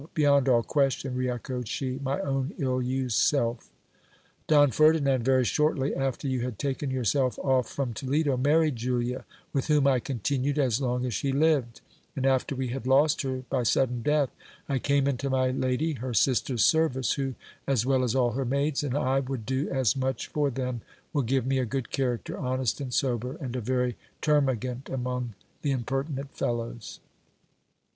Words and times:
Beyond 0.15 0.49
all 0.49 0.63
question, 0.63 1.13
re 1.15 1.29
echoed 1.29 1.67
she, 1.67 1.99
my 2.01 2.19
own 2.21 2.55
ill 2.57 2.81
used 2.81 3.19
self. 3.19 3.69
Don 4.47 4.71
Ferdinand, 4.71 5.23
very 5.23 5.45
shortly 5.45 5.93
after 5.95 6.27
you 6.27 6.39
had 6.41 6.57
taken 6.57 6.89
yourself 6.89 7.37
off 7.37 7.69
from 7.69 7.93
Toledo, 7.93 8.35
married 8.35 8.75
Julia, 8.77 9.25
with 9.53 9.67
whom 9.67 9.85
I 9.85 9.99
continued 9.99 10.57
as 10.57 10.81
long 10.81 11.05
as 11.05 11.13
she 11.13 11.31
lived; 11.31 11.81
and, 12.15 12.25
after 12.25 12.55
we 12.55 12.69
had 12.69 12.87
lost 12.87 13.21
her 13.21 13.43
by 13.47 13.61
sudden 13.61 14.01
death, 14.01 14.31
I 14.67 14.79
came 14.79 15.07
into 15.07 15.29
my 15.29 15.51
lady 15.51 15.93
her 15.93 16.15
sister's 16.15 16.65
service, 16.65 17.11
who, 17.13 17.35
as 17.67 17.85
well 17.85 18.03
as 18.03 18.15
all 18.15 18.31
her 18.31 18.43
maids, 18.43 18.83
and 18.83 18.97
I 18.97 19.19
would 19.19 19.45
do 19.45 19.69
as 19.69 19.95
much 19.95 20.25
for 20.29 20.49
them, 20.49 20.81
will 21.13 21.21
give 21.21 21.45
me 21.45 21.59
a 21.59 21.63
good 21.65 21.91
character; 21.91 22.35
honest 22.39 22.81
and 22.81 22.91
sober, 22.91 23.33
and 23.39 23.55
a 23.55 23.61
very 23.61 23.97
terma 24.19 24.59
gant 24.59 24.89
among 24.89 25.35
the 25.61 25.69
impertinent 25.69 26.33
fellows. 26.35 26.99